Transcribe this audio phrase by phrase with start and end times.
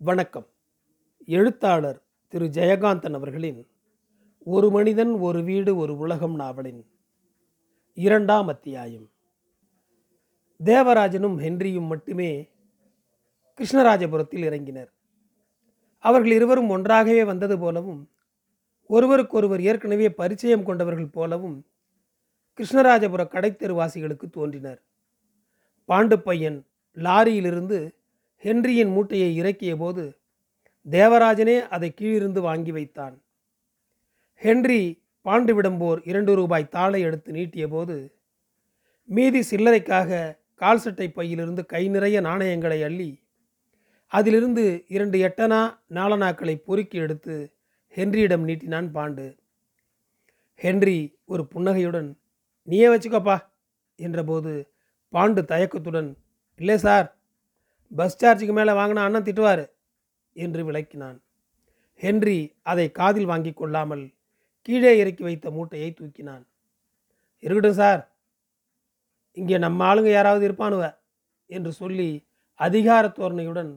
[0.00, 0.46] வணக்கம்.
[1.26, 3.68] எழுத்தாளர் திரு ஜெயகாந்தன் அவர்களின்
[4.44, 6.86] ஒரு மனிதன் ஒரு வீடு ஒரு உலகம் நாவலின்
[7.94, 9.10] இரண்டாம் அத்தியாயம்
[10.64, 12.48] தேவராஜனும் ஹென்ரியும் மட்டுமே
[13.56, 14.88] கிருஷ்ணராஜபுரத்தில் இறங்கினர்.
[15.98, 18.10] அவர்கள் இருவரும் ஒன்றாகவே வந்தது போலவும்
[18.86, 21.66] ஒருவருக்கொருவர் ஏற்கனவே பரிச்சயம் கொண்டவர்கள் போலவும்
[22.56, 24.82] கிருஷ்ணராஜபுர கடைத்தெருவாசிகளுக்கு தோன்றினர்.
[25.88, 27.96] பாண்டு பையன் லாரியிலிருந்து
[28.44, 30.20] ஹென்ரியின் மூட்டையை இறக்கிய போது
[30.90, 33.22] தேவராஜனே அதை கீழிருந்து வாங்கி வைத்தான்.
[34.34, 38.14] ஹென்றி பாண்டு விடம்போர் இரண்டு ரூபாய் தாளை எடுத்து நீட்டிய போது
[39.04, 43.22] மீதி சில்லறைக்காக கால் சட்டை பையிலிருந்து கை நிறைய நாணயங்களை அள்ளி
[44.06, 47.52] அதிலிருந்து இரண்டு எட்டனா நாலனாக்களை பொறுக்கி எடுத்து
[47.96, 49.38] ஹென்ரியிடம் நீட்டினான் பாண்டு.
[50.54, 52.18] ஹென்றி ஒரு புன்னகையுடன்
[52.62, 53.38] நீயே வச்சுக்கோப்பா
[53.96, 54.68] என்றபோது
[55.12, 56.16] பாண்டு தயக்கத்துடன்
[56.56, 57.17] இல்லை சார்
[57.92, 59.64] பஸ் சார்ஜுக்கு மேலே வாங்கினா அண்ணன் திட்டுவார்
[60.36, 61.18] என்று விளக்கினான்.
[62.00, 64.04] ஹென்றி அதை காதில் வாங்கி கொள்ளாமல்
[64.68, 66.44] கீழே இறக்கி வைத்த மூட்டையை தூக்கினான்.
[67.42, 68.02] இருக்கட்டும் சார்
[69.36, 70.84] இங்கே நம்ம ஆளுங்க யாராவது இருப்பானுவ?
[71.50, 72.08] என்று சொல்லி
[72.60, 73.70] அதிகார தோரணையுடன்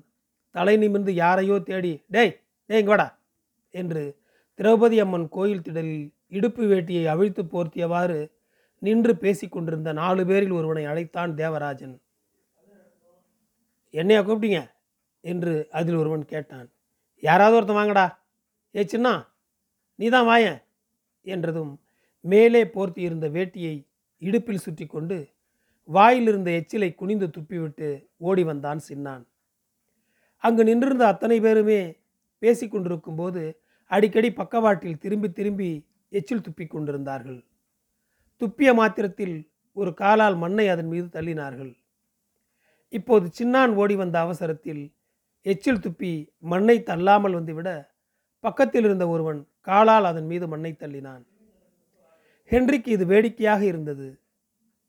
[0.55, 2.33] தலை நிமிர்ந்து யாரையோ தேடி டேய்
[2.69, 3.07] டேய் இங்கோடா
[3.73, 4.03] என்று
[4.59, 8.19] திரௌபதி அம்மன் கோயில் திடலில் இடுப்பு வேட்டியை அவிழ்த்து போர்த்தியவாறு
[8.81, 11.95] நின்று பேசிக்கொண்டிருந்த நாலு பேரில் ஒருவனை அழைத்தான் தேவராஜன்.
[13.93, 14.71] என்னையா கூப்பிட்டீங்க?
[15.19, 16.71] என்று அதில் ஒருவன் கேட்டான்.
[17.19, 18.05] யாராவது ஒருத்தன் வாங்கடா.
[18.75, 19.27] ஏ சின்னா
[19.95, 20.63] நீ தான் வாயன்
[21.21, 21.81] என்றதும்
[22.19, 25.33] மேலே போர்த்தி இருந்த வேட்டியை இடுப்பில் சுற்றி கொண்டு
[25.89, 29.23] வாயிலிருந்த எச்சிலை குனிந்து துப்பிவிட்டு ஓடி வந்தான் சின்னான்.
[30.37, 31.99] அங்கு நின்றிருந்த அத்தனை பேருமே
[32.41, 37.45] பேசிக்கொண்டிருக்கும் போது அடிக்கடி பக்கவாட்டில் திரும்பி திரும்பி எச்சில் துப்பி கொண்டிருந்தார்கள்.
[38.41, 41.80] துப்பிய மாத்திரத்தில் ஒரு காலால் மண்ணை அதன் மீது தள்ளினார்கள்.
[42.93, 44.83] இப்போது சின்னான் ஓடி வந்த அவசரத்தில்
[45.45, 47.69] எச்சில் துப்பி மண்ணை தள்ளாமல் வந்துவிட
[48.39, 51.23] பக்கத்தில் இருந்த ஒருவன் காலால் அதன் மீது மண்ணை தள்ளினான்.
[52.51, 54.07] ஹென்றிக்கு இது வேடிக்கையாக இருந்தது.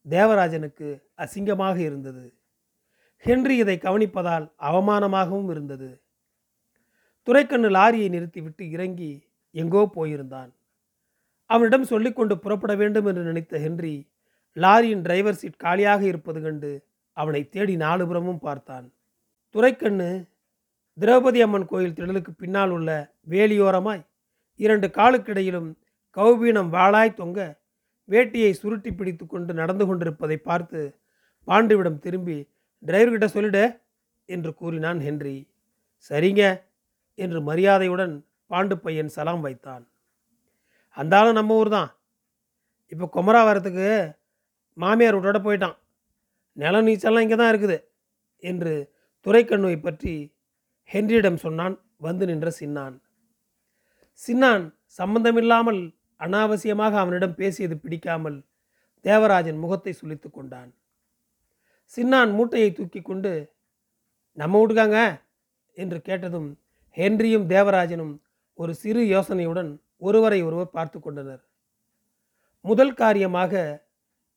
[0.06, 2.24] தேவராஜனுக்கு அசிங்கமாக இருந்தது.
[3.24, 5.90] ஹென்றி இதை கவனிப்பதால் அவமானமாகவும் இருந்தது.
[7.26, 9.12] துரைக்கண்ணு லாரியை நிறுத்திவிட்டு இறங்கி
[9.54, 10.50] எங்கோ போயிருந்தான்.
[11.50, 13.94] அவனிடம் சொல்லிக்கொண்டு புறப்பட வேண்டும் என்று நினைத்த ஹென்றி
[14.56, 16.70] லாரியின் டிரைவர் சீட் காலியாக இருப்பது கண்டு
[17.16, 18.86] அவனை தேடி நாலுபுறமும் பார்த்தான்.
[19.54, 20.10] துரைக்கண்ணு
[20.98, 22.90] திரௌபதி அம்மன் கோயில் திடலுக்கு பின்னால் உள்ள
[23.32, 24.02] வேலியோரமாய்
[24.60, 25.70] இரண்டு காலுக்கிடையிலும்
[26.16, 27.38] கௌபீனம் வாளாய் தொங்க
[28.08, 30.80] வேட்டியை சுருட்டி பிடித்து கொண்டு நடந்து கொண்டிருப்பதை பார்த்து
[31.48, 32.36] பாண்டுவிடம் திரும்பி
[32.82, 33.64] டிரைவர்கிட்ட சொல்லிடு
[34.28, 35.36] என்று கூறினான் ஹென்றி.
[36.10, 36.42] சரிங்க
[37.18, 38.14] என்று மரியாதையுடன்
[38.50, 39.84] பாண்டு பையன் சலாம் வைத்தான்.
[40.96, 41.90] அந்தாலும் நம்ம ஊர் தான்
[42.92, 43.88] இப்போ குமராவரத்துக்கு
[44.76, 45.76] மாமியார் வீட்டோட போயிட்டான்.
[46.56, 47.78] நிலம் நீச்சல்லாம் இங்கே தான் இருக்குது
[48.44, 48.74] என்று
[49.26, 50.14] துரைக்கண்ணுவை பற்றி
[50.90, 51.74] ஹென்ரியிடம் சொன்னான்
[52.06, 52.96] வந்து நின்ற சின்னான்.
[54.20, 54.64] சின்னான்
[54.98, 55.80] சம்பந்தமில்லாமல்
[56.20, 58.38] அனாவசியமாக அவனிடம் பேசியது பிடிக்காமல்
[59.04, 60.70] தேவராஜன் முகத்தை சுழித்து கொண்டான்.
[61.94, 63.32] சின்னான் மூட்டையை தூக்கி கொண்டு
[64.38, 64.98] நம்ம வீட்டுக்காங்க?
[65.76, 66.50] என்று கேட்டதும்
[66.96, 68.14] ஹென்ரியும் தேவராஜனும்
[68.58, 69.70] ஒரு சிறு யோசனையுடன்
[70.06, 71.42] ஒருவரை ஒருவர் பார்த்து கொண்டனர்.
[72.64, 73.62] முதல் காரியமாக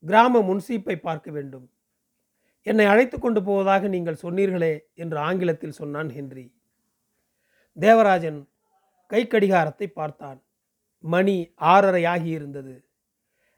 [0.03, 1.65] கிராம முன்சீப்பை பார்க்க வேண்டும்.
[2.65, 6.45] என்னை அழைத்து கொண்டு போவதாக நீங்கள் சொன்னீர்களே என்று ஆங்கிலத்தில் சொன்னான் ஹென்றி.
[7.77, 8.39] தேவராஜன்
[9.11, 10.39] கை கடிகாரத்தை பார்த்தான்.
[11.03, 11.35] மணி
[11.71, 12.75] ஆறரை ஆகியிருந்தது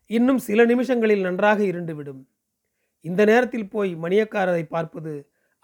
[0.10, 2.22] இன்னும் சில நிமிஷங்களில் நன்றாக இருண்டுவிடும்
[3.06, 5.14] இந்த நேரத்தில் போய் மணியக்காரரை பார்ப்பது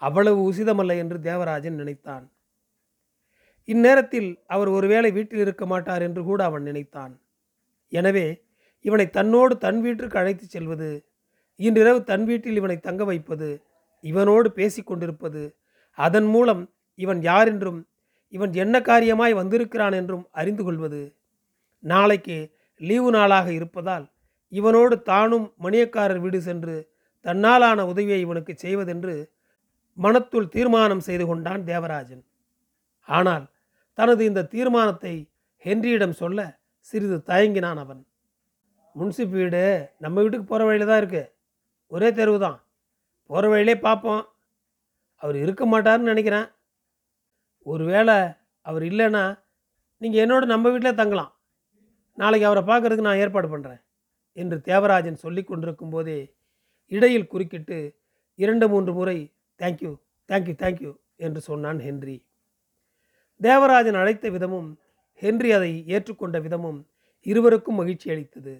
[0.02, 2.24] அவ்வளவு உசிதமல்ல என்று தேவராஜன் நினைத்தான்.
[3.68, 7.14] இந்நேரத்தில் அவர் ஒருவேளை வீட்டில் இருக்க மாட்டார் என்று கூட அவன் நினைத்தான்.
[7.92, 8.26] எனவே
[8.84, 10.88] இவனை தன்னோடு தன் வீட்டிற்கு அழைத்துச் செல்வது
[11.60, 13.48] இன்றிரவு தன் வீட்டில் இவனை தங்க வைப்பது
[14.04, 15.42] இவனோடு பேசிக்கொண்டிருப்பது
[15.98, 16.62] அதன் மூலம்
[16.98, 17.80] இவன் யார் என்றும்
[18.32, 21.02] இவன் என்ன காரியமாய் வந்திருக்கிறான் என்றும் அறிந்து கொள்வது.
[21.84, 22.36] நாளைக்கு
[22.80, 24.06] லீவு நாளாக இருப்பதால்
[24.52, 26.76] இவனோடு தானும் மணியக்காரர் வீடு சென்று
[27.24, 29.14] தன்னாலான உதவியை இவனுக்கு செய்வதென்று
[29.98, 32.24] மனத்துள் தீர்மானம் செய்து கொண்டான் தேவராஜன்.
[33.08, 33.44] ஆனால்
[33.98, 35.14] தனது இந்த தீர்மானத்தை
[35.64, 36.40] ஹென்ரியிடம் சொல்ல
[36.88, 38.02] சிறிது தயங்கினான் அவன்.
[38.96, 39.62] முன்சிப் வீடு
[39.98, 41.30] நம்ம வீட்டுக்கு போகிற வழியில் தான் இருக்குது
[41.92, 42.58] ஒரே தெருவு தான்.
[43.30, 44.22] போகிற வழியிலே பார்ப்போம்.
[45.22, 46.48] அவர் இருக்க மாட்டார்னு நினைக்கிறேன்.
[47.66, 48.16] ஒருவேளை
[48.66, 49.24] அவர் இல்லைன்னா
[50.02, 51.32] நீங்கள் என்னோட நம்ம வீட்டில் தங்கலாம்.
[52.18, 53.82] நாளைக்கு அவரை பார்க்கறதுக்கு நான் ஏற்பாடு பண்ணுறேன்
[54.36, 56.18] என்று தேவராஜன் சொல்லி கொண்டிருக்கும் போதே
[56.92, 57.78] இடையில் குறுக்கிட்டு
[58.34, 59.18] இரண்டு மூன்று முறை
[59.60, 59.92] தேங்க்யூ
[60.28, 62.16] தேங்க்யூ தேங்க்யூ என்று சொன்னான் ஹென்றி.
[63.40, 64.70] தேவராஜன் அழைத்த விதமும்
[65.22, 66.80] ஹென்றி அதை ஏற்றுக்கொண்ட விதமும்
[67.26, 68.54] இருவருக்கும் மகிழ்ச்சி அளித்தது.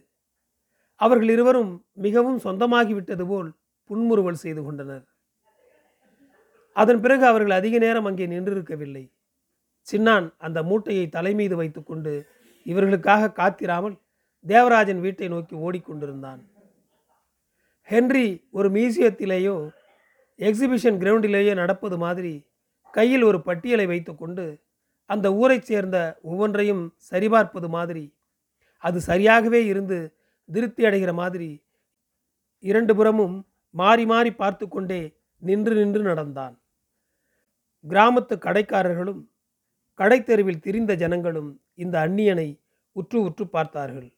[1.05, 1.73] அவர்கள் இருவரும்
[2.06, 3.51] மிகவும் சொந்தமாகிவிட்டது போல்
[3.91, 5.05] புன்முறுவல் செய்து கொண்டனர்.
[6.77, 9.05] அதன் பிறகு அவர்கள் அதிக நேரம் அங்கே நின்றிருக்கவில்லை.
[9.87, 12.12] சின்னான் அந்த மூட்டையை தலைமீது வைத்துக்கொண்டு
[12.67, 13.97] இவர்களுக்காக காத்திராமல்
[14.45, 16.41] தேவராஜன் வீட்டை நோக்கி ஓடிக்கொண்டிருந்தான்.
[17.89, 19.57] ஹென்றி ஒரு மியூசியத்திலேயோ
[20.39, 22.35] எக்ஸிபிஷன் கிரவுண்டிலேயோ நடப்பது மாதிரி
[22.95, 24.45] கையில் ஒரு பட்டியலை வைத்துக்கொண்டு
[25.11, 25.99] அந்த ஊரைச் சேர்ந்த
[26.31, 28.05] ஒவ்வொன்றையும் சரிபார்ப்பது மாதிரி
[28.85, 29.99] அது சரியாகவே இருந்து
[30.49, 31.50] திருப்தி அடைகிற மாதிரி
[32.62, 33.37] இரண்டு புறமும்
[33.75, 35.00] மாறி மாறி பார்த்து கொண்டே
[35.43, 36.55] நின்று நின்று நடந்தான்.
[37.85, 39.23] கிராமத்து கடைக்காரர்களும்
[40.00, 42.49] கடைத்தெருவில் திரிந்த ஜனங்களும் இந்த அந்நியனை
[42.96, 44.08] உற்று உற்று பார்த்தார்கள்.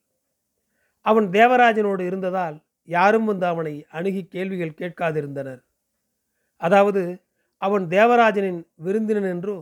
[1.06, 2.56] அவன் தேவராஜனோடு இருந்ததால்
[2.88, 5.60] யாரும் வந்து அவனை அணுகி கேள்விகள் கேட்காதிருந்தனர்.
[6.60, 7.02] அதாவது
[7.62, 9.56] அவன் தேவராஜனின் விருந்தினன் என்றோ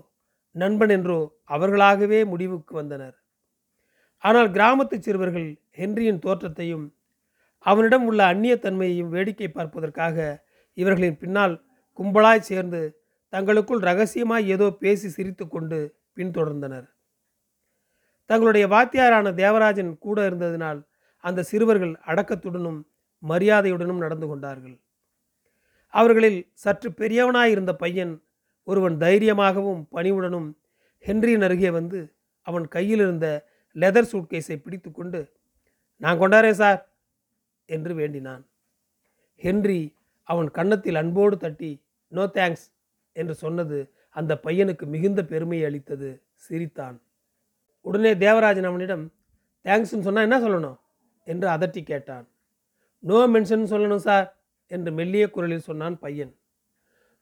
[0.55, 3.17] நண்பன் என்றோ அவர்களாகவே முடிவுக்கு வந்தனர்.
[4.25, 5.49] ஆனால் கிராமத்து சிறுவர்கள்
[5.79, 6.85] ஹென்ரியின் தோற்றத்தையும்
[7.67, 10.17] அவனிடம் உள்ள அந்நியத்தன்மையையும் வேடிக்கை பார்ப்பதற்காக
[10.77, 11.55] இவர்களின் பின்னால்
[11.99, 12.81] கும்பலாய் சேர்ந்து
[13.33, 15.79] தங்களுக்குள் ரகசியமாய் ஏதோ பேசி சிரித்து கொண்டு
[16.17, 16.87] பின்தொடர்ந்தனர்.
[18.31, 20.81] தங்களுடைய வாத்தியாரான தேவராஜன் கூட இருந்ததினால்
[21.25, 22.81] அந்த சிறுவர்கள் அடக்கத்துடனும்
[23.23, 24.77] மரியாதையுடனும் நடந்து கொண்டார்கள்.
[25.95, 28.13] அவர்களில் சற்று பெரியவனாயிருந்த பையன்
[28.69, 30.49] ஒருவன் தைரியமாகவும் பணிவுடனும்
[31.05, 31.99] ஹென்ரியின் அருகே வந்து
[32.47, 33.27] அவன் கையில் இருந்த
[33.77, 35.33] லெதர் சூட்கேஸை பிடித்து கொண்டு
[35.97, 36.91] நான் கொண்டாரேன் சார்
[37.67, 38.47] என்று வேண்டினான்.
[39.37, 42.67] ஹென்றி அவன் கன்னத்தில் அன்போடு தட்டி நோ தேங்க்ஸ்
[43.13, 46.23] என்று சொன்னது அந்த பையனுக்கு மிகுந்த பெருமையை அளித்தது.
[46.35, 47.03] சிரித்தான்.
[47.81, 49.13] உடனே தேவராஜன் அவனிடம்
[49.65, 50.79] தேங்க்ஸ்ன்னு சொன்னால் என்ன சொல்லணும்?
[51.25, 52.29] என்று அதட்டி கேட்டான்.
[52.99, 54.37] நோ மென்ஷன் சொல்லணும் சார்
[54.67, 56.37] என்று மெல்லிய குரலில் சொன்னான் பையன்.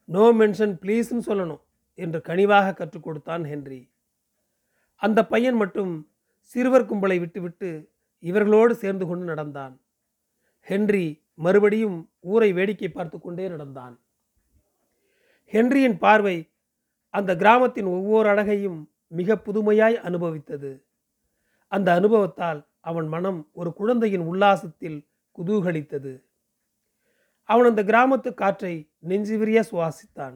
[0.05, 1.61] நோ மென்ஷன் ப்ளீஸ்ன்னு சொல்லணும்
[1.93, 3.91] என்று கனிவாக கற்றுக் கொடுத்தான் ஹென்றி.
[4.95, 6.12] அந்த பையன் மட்டும்
[6.43, 9.81] சிறுவர் கும்பலை விட்டுவிட்டு இவர்களோடு சேர்ந்து கொண்டு நடந்தான்.
[10.59, 13.99] ஹென்றி மறுபடியும் ஊரை வேடிக்கை பார்த்து கொண்டே நடந்தான்.
[15.51, 16.51] ஹென்ரியின் பார்வை
[17.09, 20.83] அந்த கிராமத்தின் ஒவ்வொரு அழகையும் மிக புதுமையாய் அனுபவித்தது.
[21.67, 25.07] அந்த அனுபவத்தால் அவன் மனம் ஒரு குழந்தையின் உல்லாசத்தில்
[25.37, 26.23] குதூகலித்தது.
[27.43, 30.35] அவன் அந்த கிராமத்து காற்றை நெஞ்சுவிரிய சுவாசித்தான்.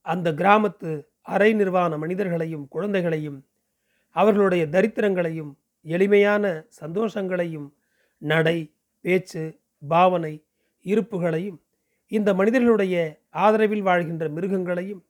[0.00, 0.90] அந்த கிராமத்து
[1.22, 3.38] அரை நிர்வாண மனிதர்களையும் குழந்தைகளையும்
[4.16, 5.52] அவர்களுடைய தரித்திரங்களையும்
[5.86, 6.44] எளிமையான
[6.80, 7.68] சந்தோஷங்களையும்
[8.22, 8.58] நடை
[9.04, 9.42] பேச்சு
[9.82, 10.34] பாவனை
[10.86, 11.58] இருப்புகளையும்
[12.12, 12.96] இந்த மனிதர்களுடைய
[13.36, 15.02] ஆதரவில் வாழ்கின்ற மிருகங்களையும்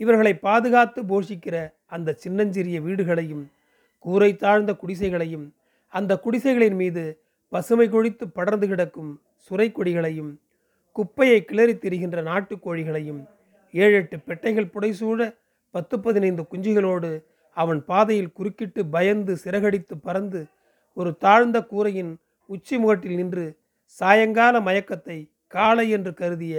[0.00, 1.56] இவர்களை பாதுகாத்து போஷிக்கிற
[1.86, 3.44] அந்த சின்னஞ்சிறிய வீடுகளையும்
[4.04, 5.46] கூரை தாழ்ந்த குடிசைகளையும்
[5.92, 7.02] அந்த குடிசைகளின் மீது
[7.52, 9.10] பசுமை கொழித்து படர்ந்து கிடக்கும்
[9.50, 10.30] சுரை கொடிகளையும்
[10.96, 13.20] குப்பையை கிளறி திரிகின்ற நாட்டுக்கோழிகளையும்
[13.74, 15.20] ஏழு எட்டு பெட்டைகள் புடைசூழ
[15.74, 17.10] பத்து பதினைந்து குஞ்சுகளோடு
[17.56, 20.40] அவன் பாதையில் குறுக்கிட்டு பயந்து சிறகடித்து பறந்து
[20.96, 22.12] ஒரு தாழ்ந்த கூரையின்
[22.50, 23.46] உச்சி முகட்டில் நின்று
[23.96, 25.18] சாயங்கால மயக்கத்தை
[25.52, 26.54] காளை என்று கருதிய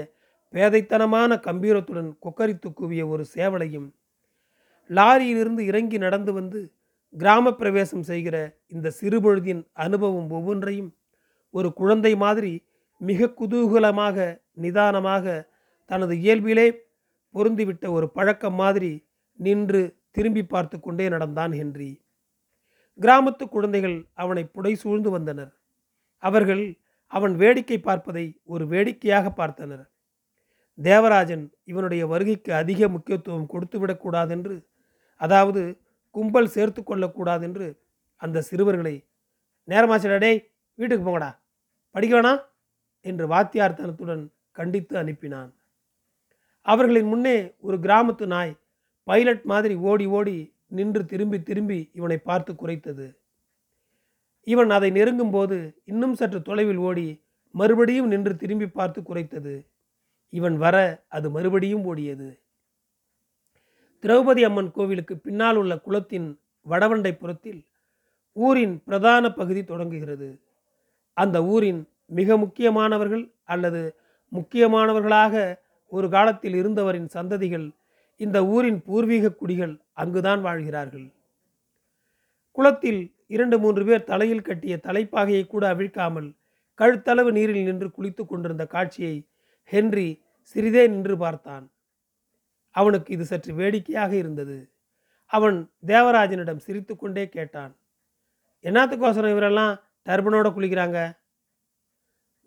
[0.53, 3.87] பேதைத்தனமான கம்பீரத்துடன் கொக்கரித்து கூவிய ஒரு சேவலையும்
[4.89, 6.59] லாரியிலிருந்து இறங்கி நடந்து வந்து
[7.13, 8.35] கிராம பிரவேசம் செய்கிற
[8.67, 10.91] இந்த சிறுபொழுதின் அனுபவம் ஒவ்வொன்றையும்
[11.53, 12.53] ஒரு குழந்தை மாதிரி
[13.01, 14.17] மிக குதூகலமாக
[14.53, 15.25] நிதானமாக
[15.89, 16.67] தனது இயல்பிலே
[17.35, 18.91] பொருந்திவிட்ட ஒரு பழக்கம் மாதிரி
[19.39, 22.01] நின்று திரும்பி பார்த்து கொண்டே நடந்தான் ஹென்றி.
[22.99, 25.51] கிராமத்து குழந்தைகள் அவனை புடை சூழ்ந்து வந்தனர்.
[26.17, 29.85] அவர்கள் அவன் வேடிக்கை பார்ப்பதை ஒரு வேடிக்கையாக பார்த்தனர்.
[30.77, 34.55] தேவராஜன் இவனுடைய வருகைக்கு அதிக முக்கியத்துவம் கொடுத்துவிடக்கூடாதென்று
[35.15, 35.81] அதாவது
[36.15, 37.67] கும்பல் சேர்த்து கொள்ளக்கூடாதென்று
[38.15, 38.95] அந்த சிறுவர்களை
[39.67, 41.37] நேரமாச்சடா டேய் வீட்டுக்கு போங்கடா
[41.95, 42.41] படிக்க வேணாம்?
[43.05, 45.51] என்று வாத்தியார்த்தனத்துடன் கண்டித்து அனுப்பினான்.
[46.61, 48.60] அவர்களின் முன்னே ஒரு கிராமத்து நாய்
[49.03, 53.07] பைலட் மாதிரி ஓடி ஓடி நின்று திரும்பி திரும்பி இவனை பார்த்து குறைத்தது.
[54.43, 57.07] இவன் அதை நெருங்கும் போது இன்னும் சற்று தொலைவில் ஓடி
[57.55, 59.55] மறுபடியும் நின்று திரும்பி பார்த்து குறைத்தது.
[60.29, 62.29] இவன் வர அது மறுபடியும் ஓடியது.
[64.03, 66.39] திரௌபதி அம்மன் கோவிலுக்கு பின்னால் உள்ள குளத்தின்
[66.69, 67.61] வடவண்டை புறத்தில்
[68.35, 70.29] ஊரின் பிரதான பகுதி தொடங்குகிறது.
[71.13, 73.81] அந்த ஊரின் மிக முக்கியமானவர்கள் அல்லது
[74.31, 75.33] முக்கியமானவர்களாக
[75.91, 77.67] ஒரு காலத்தில் இருந்தவரின் சந்ததிகள்
[78.21, 81.07] இந்த ஊரின் பூர்வீக குடிகள் அங்குதான் வாழ்கிறார்கள்.
[82.57, 86.29] குளத்தில் இரண்டு மூன்று பேர் தலையில் கட்டிய தலைப்பாகையை கூட அவிழ்க்காமல்
[86.79, 89.15] கழுத்தளவு நீரில் நின்று குளித்து கொண்டிருந்த காட்சியை
[89.71, 90.07] ஹென்றி
[90.55, 91.65] சிறிதே நின்று பார்த்தான்.
[92.75, 94.57] அவனுக்கு இது சற்று வேடிக்கையாக இருந்தது.
[95.31, 97.73] அவன் தேவராஜனிடம் சிரித்து கொண்டே கேட்டான்
[98.65, 99.73] என்னத்துக்கோசரம் இவரெல்லாம்
[100.07, 100.99] டர்பனோட குளிக்கிறாங்க?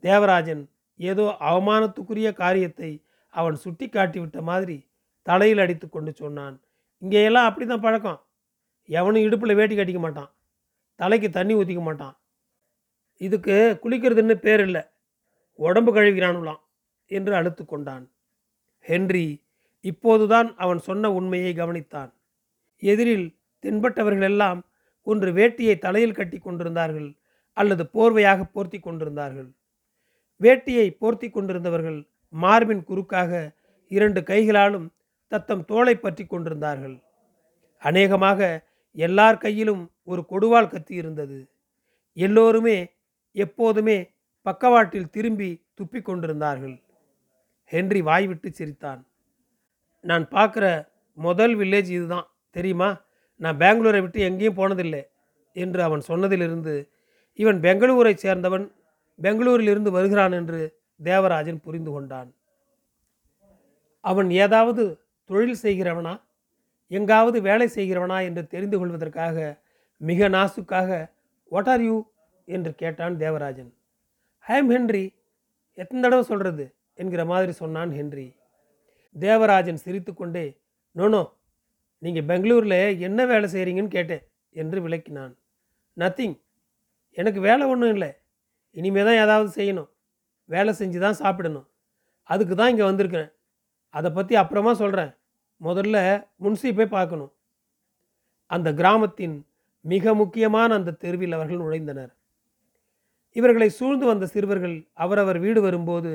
[0.04, 0.62] தேவராஜன்
[1.00, 2.90] ஏதோ அவமானத்துக்குரிய காரியத்தை
[3.34, 4.76] அவன் சுட்டி காட்டிவிட்ட மாதிரி
[5.28, 6.56] தலையில் அடித்து கொண்டு சொன்னான்.
[7.02, 8.20] இங்கேயெல்லாம் அப்படி தான் பழக்கம்.
[8.88, 10.30] எவனும் இடுப்பில் வேட்டி கட்டிக்க மாட்டான்.
[11.00, 12.14] தலைக்கு தண்ணி ஊற்றிக்க மாட்டான்.
[13.20, 14.82] இதுக்கு குளிக்கிறதுன்னு பேர் இல்லை.
[15.58, 16.60] உடம்பு கழுவிக்கிறானுலாம்
[17.10, 18.04] என்று அழுத்து கொண்டான்.
[18.84, 19.26] ஹென்றி
[19.80, 22.10] இப்போதுதான் அவன் சொன்ன உண்மையை கவனித்தான்.
[22.82, 23.26] எதிரில்
[23.64, 24.60] தென்பட்டவர்களெல்லாம்
[25.06, 27.08] ஒன்று வேட்டியை தலையில் கட்டி கொண்டிருந்தார்கள்
[27.56, 29.48] அல்லது போர்வையாக போர்த்தி கொண்டிருந்தார்கள்.
[30.40, 33.32] வேட்டியை போர்த்தி கொண்டிருந்தவர்கள் மார்பின் குறுக்காக
[33.90, 34.86] இரண்டு கைகளாலும்
[35.34, 36.96] தத்தம் தோளை பற்றி கொண்டிருந்தார்கள்.
[37.82, 38.40] அநேகமாக
[38.96, 41.38] எல்லார் கையிலும் ஒரு கொடுவாள் கத்தி இருந்தது.
[42.16, 42.76] எல்லோருமே
[43.36, 43.96] எப்போதுமே
[44.46, 46.76] பக்கவாட்டில் திரும்பி துப்பி கொண்டிருந்தார்கள்.
[47.72, 49.00] ஹென்றி வாய்விட்டு சிரித்தான்.
[50.04, 50.66] நான் பார்க்குற
[51.18, 52.88] முதல் வில்லேஜ் இதுதான் தெரியுமா?
[53.40, 55.02] நான் பெங்களூரை விட்டு எங்கேயும் போனதில்லை
[55.56, 56.74] என்று அவன் சொன்னதிலிருந்து
[57.38, 58.66] இவன் பெங்களூரை சேர்ந்தவன்
[59.18, 60.60] பெங்களூரிலிருந்து வருகிறான் என்று
[61.00, 62.30] தேவராஜன் புரிந்து கொண்டான்.
[64.04, 64.84] அவன் ஏதாவது
[65.30, 66.14] தொழில் செய்கிறவனா?
[66.90, 69.36] எங்காவது வேலை செய்கிறவனா என்று தெரிந்து கொள்வதற்காக
[70.00, 70.90] மிக நாசுக்காக
[71.52, 71.96] வாட் ஆர் யூ
[72.48, 73.70] என்று கேட்டான் தேவராஜன்.
[74.44, 75.04] ஐ எம் ஹென்றி
[75.78, 76.64] எத்தனை தடவை சொல்கிறது
[77.00, 78.26] என்கிற மாதிரி சொன்னான் ஹென்றி.
[79.16, 80.46] தேவராஜன் சிரித்துக்கொண்டே
[80.96, 81.22] நோனோ
[82.02, 82.78] நீங்கள் பெங்களூரில்
[83.08, 84.24] என்ன வேலை செய்கிறீங்கன்னு கேட்டேன்
[84.62, 85.32] என்று விளக்கினான்.
[85.96, 86.36] நத்திங்
[87.20, 88.10] எனக்கு வேலை ஒன்றும் இல்லை.
[88.76, 89.90] இனிமே தான் ஏதாவது செய்யணும்.
[90.48, 91.66] வேலை செஞ்சு தான் சாப்பிடணும்.
[92.30, 93.30] அதுக்கு தான் இங்கே வந்திருக்கிறேன்.
[93.94, 95.12] அதை பற்றி அப்புறமா சொல்கிறேன்
[95.60, 95.96] முதல்ல
[96.42, 97.32] முன்சீப்பை பார்க்கணும்.
[98.50, 99.36] அந்த கிராமத்தின்
[99.84, 102.12] மிக முக்கியமான அந்த தெருவில் அவர்கள் நுழைந்தனர்.
[103.36, 106.12] இவர்களை சூழ்ந்து வந்த சிறுவர்கள் அவரவர் வீடு வரும்போது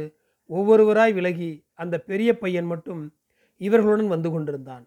[0.50, 3.02] ஒவ்வொருவராய் விலகி அந்த பெரிய பையன் மட்டும்
[3.62, 4.86] இவர்களுடன் வந்து கொண்டிருந்தான்.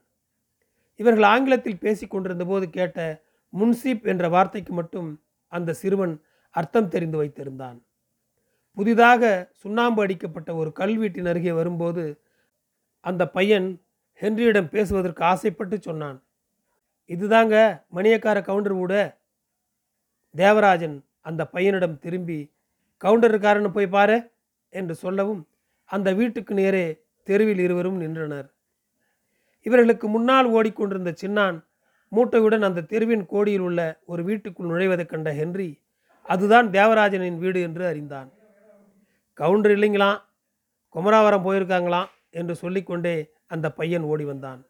[1.01, 2.99] இவர்கள் ஆங்கிலத்தில் பேசி கொண்டிருந்த போது கேட்ட
[3.53, 5.09] முன்சீப் என்ற வார்த்தைக்கு மட்டும்
[5.53, 6.15] அந்த சிறுவன்
[6.55, 7.79] அர்த்தம் தெரிந்து வைத்திருந்தான்.
[8.77, 9.23] புதிதாக
[9.63, 12.05] சுண்ணாம்பு அடிக்கப்பட்ட ஒரு கல்வீட்டின் அருகே வரும்போது
[13.05, 13.69] அந்த பையன்
[14.21, 16.19] ஹென்ரியிடம் பேசுவதற்கு ஆசைப்பட்டு சொன்னான்
[17.09, 19.15] இதுதாங்க மணியக்கார கவுண்டர் வீடு
[20.35, 22.41] தேவராஜன் அந்த பையனிடம் திரும்பி
[23.01, 24.31] கவுண்டருக்காரன்னு போய் பாரு
[24.71, 25.49] என்று சொல்லவும்
[25.85, 26.85] அந்த வீட்டுக்கு நேரே
[27.23, 28.49] தெருவில் இருவரும் நின்றனர்.
[29.63, 31.59] இவர்களுக்கு முன்னால் ஓடிக்கொண்டிருந்த சின்னான்
[32.13, 35.81] மூட்டையுடன் அந்த தெருவின் கோடியில் உள்ள ஒரு வீட்டுக்குள் நுழைவதைக் கண்ட ஹென்றி
[36.23, 38.33] அதுதான் தேவராஜனின் வீடு என்று அறிந்தான்.
[39.35, 40.21] கவுண்டர் இல்லைங்களாம்.
[40.95, 42.11] குமராவரம் போயிருக்காங்களாம்.
[42.35, 44.67] என்று சொல்லிக்கொண்டே அந்த பையன் ஓடி வந்தான்.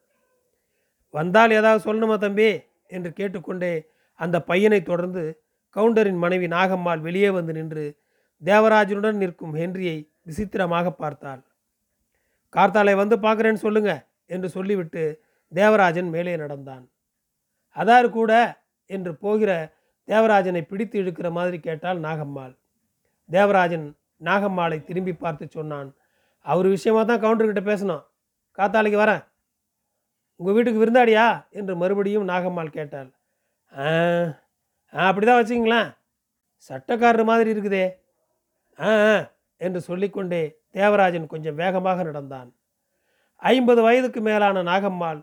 [1.11, 2.63] வந்தால் ஏதாவது சொல்லணுமா தம்பி?
[2.87, 5.43] என்று கேட்டுக்கொண்டே அந்த பையனை தொடர்ந்து
[5.77, 7.85] கவுண்டரின் மனைவி நாகம்மாள் வெளியே வந்து நின்று
[8.45, 11.43] தேவராஜனுடன் நிற்கும் ஹென்ரியை விசித்திரமாக பார்த்தாள்.
[12.53, 16.85] கார்த்தாலை வந்து பார்க்குறேன்னு சொல்லுங்க என்று சொல்லிவிட்டு தேவராஜன் மேலே நடந்தான்.
[17.77, 18.33] அதார் கூட
[18.87, 19.51] என்று போகிற
[20.09, 22.55] தேவராஜனை பிடித்து இழுக்கிற மாதிரி கேட்டால் நாகம்மாள்.
[23.31, 25.89] தேவராஜன் நாகம்மாளை திரும்பி பார்த்து சொன்னான்.
[26.47, 28.03] அவர் விஷயமா தான் கவுண்டர்கிட்ட பேசணும்
[28.59, 29.23] காத்தாலைக்கு வரேன்
[30.41, 31.27] உங்கள் வீட்டுக்கு விருந்தாடியா
[31.59, 33.11] என்று மறுபடியும் நாகம்மாள் கேட்டாள்.
[33.73, 33.85] ஆ
[34.93, 35.91] அப்படி தான் வச்சுங்களேன்.
[36.71, 37.85] சட்டக்காரர் மாதிரி இருக்குதே.
[38.79, 38.91] ஆ
[39.61, 40.43] என்று சொல்லிக்கொண்டே
[40.79, 42.49] தேவராஜன் கொஞ்சம் வேகமாக நடந்தான்.
[43.43, 45.21] ஐம்பது வயதுக்கு மேலான நாகம்மாள்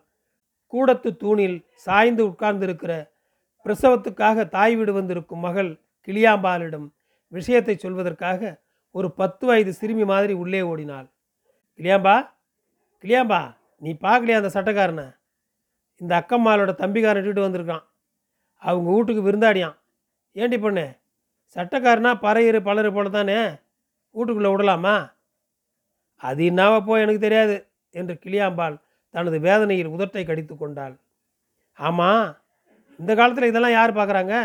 [0.74, 2.94] கூடத்து தூணில் சாய்ந்து உட்கார்ந்திருக்கிற
[3.66, 5.72] பிரசவத்துக்காக தாய் வீடு வந்திருக்கும் மகள்
[6.08, 6.88] கிளியாம்பாலிடம்
[7.32, 8.42] விஷயத்தை சொல்வதற்காக
[8.96, 11.08] ஒரு பத்து வயது சிறுமி மாதிரி உள்ளே ஓடினாள்.
[11.80, 12.16] கிளியாம்பா
[13.04, 13.42] கிளியாம்பா
[13.84, 15.08] நீ பார்க்கலையா அந்த சட்டக்காரனை?
[16.02, 17.86] இந்த அக்கம்மாளோட தம்பிக்காரன் வீட்டு வந்திருக்கான்.
[18.64, 19.78] அவங்க வீட்டுக்கு விருந்தாடியான்
[20.36, 20.86] ஏண்டி பொண்ணு
[21.56, 23.38] சட்டக்காரனா பறையிறு பலரு போல தானே
[24.16, 24.96] வீட்டுக்குள்ளே விடலாமா?
[26.22, 27.56] அது என்னாவா போ எனக்கு தெரியாது
[27.96, 28.76] என்று கிளியாம்பாள்
[29.14, 30.96] தனது வேதனையில் உதட்டை கடித்து கொண்டாள்.
[31.80, 32.26] ஆமாம்
[33.00, 34.36] இந்த காலத்தில் இதெல்லாம் யார் பார்க்குறாங்க?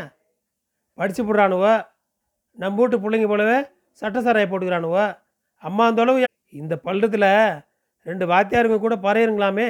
[0.99, 1.75] படித்து போடுறானுவோ?
[2.59, 3.59] நம்ம வீட்டு பிள்ளைங்க போலவே
[4.01, 5.19] சட்டசாராயை போட்டுக்கிறானுவோ?
[5.57, 7.31] அம்மா அந்தளவு இந்த பள்ளத்தில்
[8.07, 9.69] ரெண்டு வாத்தியாருங்க கூட பறையுங்களாமே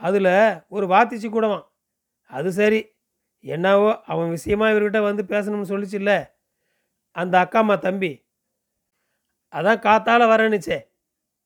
[0.00, 0.34] அதில்
[0.68, 1.66] ஒரு வாத்திச்சு கூடவான்
[2.26, 2.80] அது சரி.
[3.44, 6.12] என்னவோ அவன் விஷயமா இவர்கிட்ட வந்து பேசணும்னு சொல்லிச்சுல்ல.
[7.10, 8.12] அந்த அக்காம்மா தம்பி.
[9.52, 10.78] அதான் காத்தால் வரணுச்சே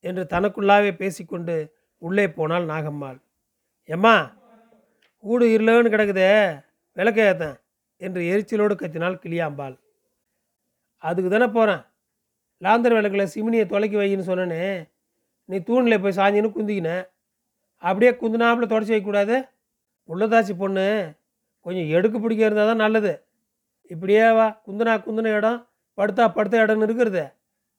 [0.00, 1.56] என்று தனக்குள்ளாவே பேசிக்கொண்டு
[1.98, 3.18] உள்ளே போனாள் நாகம்மாள்.
[3.84, 4.14] எம்மா
[5.24, 6.30] ஊடு இருளன்னு கிடக்குதே
[6.96, 7.56] விளக்க ஏத்தன்
[7.96, 9.74] என்று எரிச்சலோடு கத்தினாள் கிளியாம்பாள்.
[11.02, 11.82] அதுக்கு தானே போகிறேன்
[12.62, 14.62] லாந்தர் விளக்கில் சிமினியை தொலைக்கி வைன்னு சொன்னேனே
[15.48, 16.90] நீ தூணில் போய் சாஞ்சின்னு குந்திக்கின.
[17.82, 19.36] அப்படியே குந்தினாப்பில் தொடச்சி வைக்கக்கூடாது
[20.08, 20.86] உள்ளதாச்சி பொண்ணு
[21.66, 23.12] கொஞ்சம் எடுக்கு பிடிக்க இருந்தால் தான் நல்லது.
[23.90, 25.58] இப்படியே வா குந்தினா குந்தின இடம்
[25.98, 27.24] படுத்தா படுத்த இடம்னு இருக்கிறது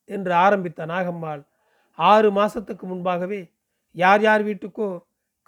[0.09, 1.41] என்று ஆரம்பித்த நாகம்மாள்.
[1.99, 3.41] ஆறு மாதத்துக்கு முன்பாகவே
[3.95, 4.87] யார் யார் வீட்டுக்கோ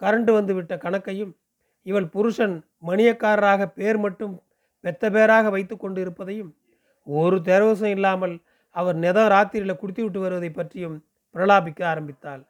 [0.00, 1.32] கரண்ட் வந்து விட்ட கணக்கையும்
[1.86, 2.54] இவள் புருஷன்
[2.88, 4.34] மணியக்காரராக பேர் மட்டும்
[4.84, 6.50] பெத்த பேராக வைத்து கொண்டு இருப்பதையும்
[7.18, 8.34] ஒரு தெரவசம் இல்லாமல்
[8.76, 10.96] அவர் நெதம் ராத்திரியில் குடித்து விட்டு வருவதை பற்றியும்
[11.34, 12.42] பிரலாபிக்க ஆரம்பித்தாள்.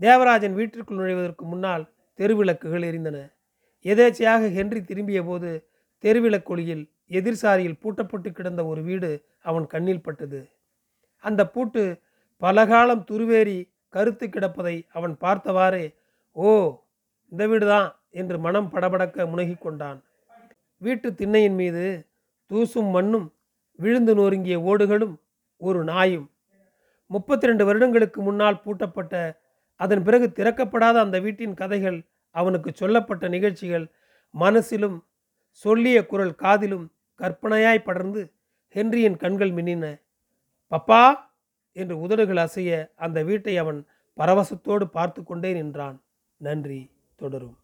[0.00, 1.84] தேவராஜன் வீட்டிற்குள் நுழைவதற்கு முன்னால்
[2.18, 3.18] தெருவிளக்குகள் எரிந்தன.
[3.84, 5.50] எதேச்சையாக ஹென்றி திரும்பிய போது
[6.04, 9.10] தெருவிளக்கொளியில் எதிர்சாரியில் பூட்டப்பட்டு கிடந்த ஒரு வீடு
[9.42, 10.40] அவன் கண்ணில் பட்டது.
[11.24, 11.82] அந்த பூட்டு
[12.42, 13.58] பலகாலம் துருவேறி
[13.94, 15.84] கருத்து கிடப்பதை அவன் பார்த்தவாறே
[16.36, 16.48] ஓ
[17.32, 19.98] இந்த வீடுதான் என்று மனம் படபடக்க முனகி கொண்டான்
[20.82, 21.84] வீட்டு திண்ணையின் மீது
[22.50, 23.26] தூசும் மண்ணும்
[23.78, 25.14] விழுந்து நொறுங்கிய ஓடுகளும்
[25.56, 26.30] ஒரு நாயும்.
[27.06, 29.38] முப்பத்தி ரெண்டு வருடங்களுக்கு முன்னால் பூட்டப்பட்ட
[29.76, 33.92] அதன் பிறகு திறக்கப்படாத அந்த வீட்டின் கதைகள் அவனுக்கு சொல்லப்பட்ட நிகழ்ச்சிகள்
[34.34, 35.04] மனசிலும்
[35.50, 38.32] சொல்லிய குரல் காதிலும் கற்பனையாய் படர்ந்து
[38.74, 40.00] ஹென்ரியின் கண்கள் மின்னின.
[40.72, 41.16] பப்பா!
[41.72, 43.86] என்று உதடுகள் அசைய அந்த வீட்டை அவன்
[44.18, 46.02] பரவசத்தோடு பார்த்து கொண்டே நின்றான்.
[46.36, 47.63] நன்றி தொடரும்.